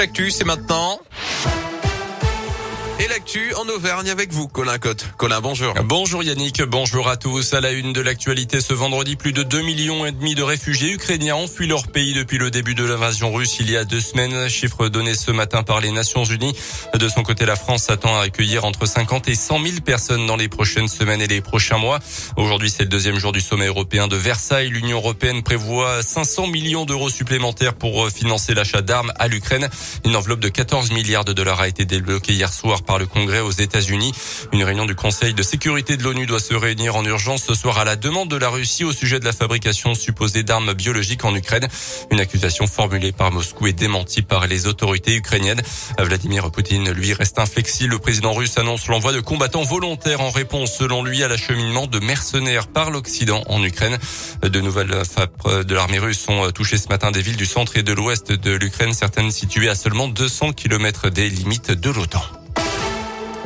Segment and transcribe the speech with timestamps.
[0.00, 1.00] L'actu, c'est maintenant.
[3.00, 5.06] Et l'actu en Auvergne avec vous, Colin Cotte.
[5.16, 5.72] Colin, bonjour.
[5.84, 7.54] Bonjour Yannick, bonjour à tous.
[7.54, 10.90] À la une de l'actualité ce vendredi, plus de 2 millions et demi de réfugiés
[10.90, 14.00] ukrainiens ont fui leur pays depuis le début de l'invasion russe il y a deux
[14.00, 14.48] semaines.
[14.48, 16.56] Chiffre donné ce matin par les Nations Unies.
[16.92, 20.36] De son côté, la France s'attend à accueillir entre 50 et 100 000 personnes dans
[20.36, 22.00] les prochaines semaines et les prochains mois.
[22.36, 24.70] Aujourd'hui, c'est le deuxième jour du sommet européen de Versailles.
[24.70, 29.68] L'Union européenne prévoit 500 millions d'euros supplémentaires pour financer l'achat d'armes à l'Ukraine.
[30.04, 33.40] Une enveloppe de 14 milliards de dollars a été débloquée hier soir par le Congrès
[33.40, 34.12] aux États-Unis.
[34.52, 37.78] Une réunion du Conseil de sécurité de l'ONU doit se réunir en urgence ce soir
[37.78, 41.34] à la demande de la Russie au sujet de la fabrication supposée d'armes biologiques en
[41.34, 41.68] Ukraine.
[42.10, 45.60] Une accusation formulée par Moscou et démentie par les autorités ukrainiennes.
[45.98, 47.92] Vladimir Poutine, lui, reste inflexible.
[47.92, 51.98] Le président russe annonce l'envoi de combattants volontaires en réponse, selon lui, à l'acheminement de
[51.98, 53.98] mercenaires par l'Occident en Ukraine.
[54.40, 57.82] De nouvelles FAP de l'armée russe sont touchées ce matin des villes du centre et
[57.82, 62.37] de l'ouest de l'Ukraine, certaines situées à seulement 200 km des limites de l'OTAN.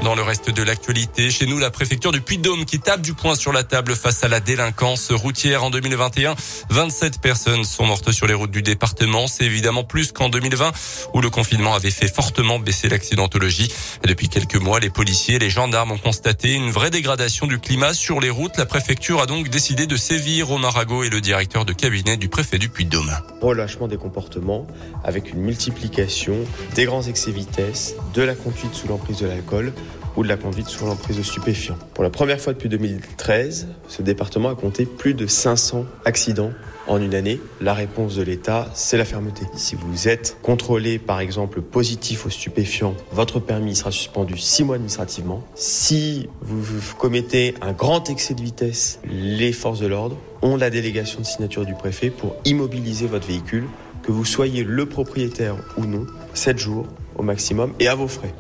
[0.03, 3.37] Dans le reste de l'actualité, chez nous, la préfecture du Puy-de-Dôme qui tape du poing
[3.37, 6.35] sur la table face à la délinquance routière en 2021.
[6.71, 9.29] 27 personnes sont mortes sur les routes du département.
[9.29, 10.73] C'est évidemment plus qu'en 2020
[11.15, 13.73] où le confinement avait fait fortement baisser l'accidentologie.
[14.05, 17.95] Depuis quelques mois, les policiers et les gendarmes ont constaté une vraie dégradation du climat
[17.95, 18.57] sur les routes.
[18.59, 20.51] La préfecture a donc décidé de sévir.
[20.51, 23.13] au Maragot et le directeur de cabinet du préfet du Puy-de-Dôme.
[23.41, 24.67] Relâchement des comportements
[25.05, 26.35] avec une multiplication
[26.75, 29.73] des grands excès vitesse, de la conduite sous l'emprise de l'alcool
[30.17, 31.79] ou de la conduite sous l'emprise de stupéfiants.
[31.95, 36.53] Pour la première fois depuis 2013, ce département a compté plus de 500 accidents
[36.87, 37.41] en une année.
[37.61, 39.43] La réponse de l'État, c'est la fermeté.
[39.57, 44.77] Si vous êtes contrôlé, par exemple, positif aux stupéfiants, votre permis sera suspendu six mois
[44.77, 45.45] administrativement.
[45.55, 46.65] Si vous
[46.99, 51.65] commettez un grand excès de vitesse, les forces de l'ordre ont la délégation de signature
[51.65, 53.65] du préfet pour immobiliser votre véhicule,
[54.03, 58.35] que vous soyez le propriétaire ou non, 7 jours au maximum et à vos frais.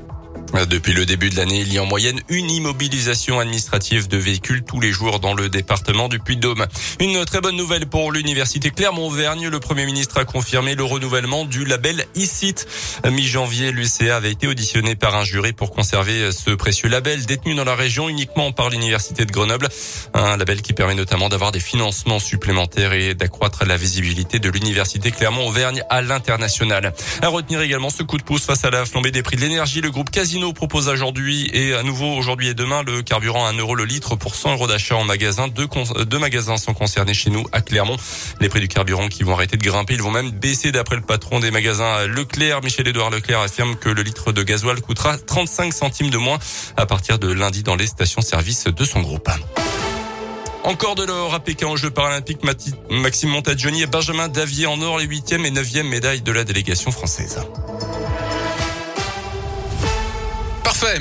[0.52, 4.62] Depuis le début de l'année, il y a en moyenne une immobilisation administrative de véhicules
[4.62, 6.66] tous les jours dans le département du Puy-de-Dôme.
[7.00, 9.48] Une très bonne nouvelle pour l'université Clermont-Auvergne.
[9.48, 12.66] Le Premier ministre a confirmé le renouvellement du label ICIT.
[13.10, 17.64] Mi-janvier, l'UCA avait été auditionné par un jury pour conserver ce précieux label détenu dans
[17.64, 19.68] la région uniquement par l'université de Grenoble.
[20.12, 25.12] Un label qui permet notamment d'avoir des financements supplémentaires et d'accroître la visibilité de l'université
[25.12, 26.92] Clermont-Auvergne à l'international.
[27.22, 29.80] À retenir également ce coup de pouce face à la flambée des prix de l'énergie.
[29.80, 33.58] Le groupe Casino propose aujourd'hui et à nouveau aujourd'hui et demain le carburant à 1
[33.58, 35.46] euro le litre pour 100 euros d'achat en magasin.
[35.46, 35.68] Deux,
[36.04, 37.96] deux magasins sont concernés chez nous à Clermont.
[38.40, 41.02] Les prix du carburant qui vont arrêter de grimper, ils vont même baisser d'après le
[41.02, 42.62] patron des magasins Leclerc.
[42.62, 46.40] Michel-Édouard Leclerc affirme que le litre de gasoil coûtera 35 centimes de moins
[46.76, 49.30] à partir de lundi dans les stations-service de son groupe.
[50.64, 52.42] Encore de l'or à Pékin aux Jeux paralympiques.
[52.90, 56.90] Maxime Montagioni et Benjamin Davier en or, les huitièmes et neuvième médailles de la délégation
[56.90, 57.38] française.
[60.82, 61.00] Parfait.